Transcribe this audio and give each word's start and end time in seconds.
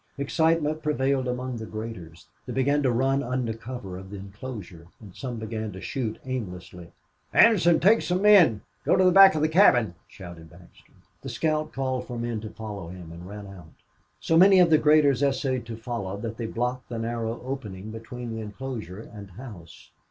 Excitement 0.17 0.81
prevailed 0.81 1.27
among 1.27 1.57
the 1.57 1.67
graders. 1.67 2.25
They 2.47 2.53
began 2.53 2.81
to 2.81 2.91
run 2.91 3.21
under 3.21 3.53
cover 3.53 3.97
of 3.99 4.09
the 4.09 4.15
inclosure 4.17 4.87
and 4.99 5.13
some 5.15 5.37
began 5.37 5.71
to 5.73 5.79
shoot 5.79 6.17
aimlessly. 6.25 6.91
"Anderson, 7.33 7.79
take 7.79 8.01
some 8.01 8.23
men! 8.23 8.61
Go 8.83 8.95
to 8.95 9.03
the 9.03 9.11
back 9.11 9.35
of 9.35 9.43
the 9.43 9.47
cabin!" 9.47 9.93
shouted 10.07 10.49
Baxter. 10.49 10.93
The 11.21 11.29
scout 11.29 11.71
called 11.71 12.07
for 12.07 12.17
men 12.17 12.41
to 12.41 12.49
follow 12.49 12.87
him 12.87 13.11
and 13.11 13.27
ran 13.29 13.45
out. 13.45 13.73
So 14.19 14.37
many 14.39 14.57
of 14.59 14.71
the 14.71 14.79
graders 14.79 15.21
essayed 15.21 15.67
to 15.67 15.77
follow 15.77 16.17
that 16.17 16.37
they 16.37 16.47
blocked 16.47 16.89
the 16.89 16.97
narrow 16.97 17.39
opening 17.43 17.91
between 17.91 18.33
the 18.33 18.41
inclosure 18.41 19.01
and 19.01 19.29
house. 19.29 19.91